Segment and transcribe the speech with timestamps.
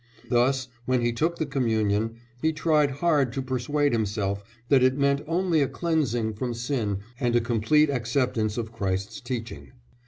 [0.27, 5.21] Thus when he took the Communion, he tried hard to persuade himself that it meant
[5.27, 9.73] only a cleansing from sin and a complete acceptance of Christ's teaching.